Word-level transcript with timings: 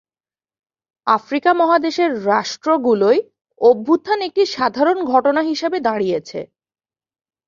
Africa 1.07 1.51
মহাদেশের 1.53 2.11
রাষ্ট্রগুলোয় 2.25 3.19
অভ্যুত্থান 3.61 4.19
একটি 4.21 4.43
সাধারণ 4.55 4.97
ঘটনা 5.05 5.41
হিসেবে 5.41 5.77
দাঁড়িয়েছে। 5.79 6.39